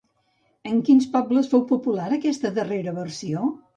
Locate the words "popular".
1.73-2.07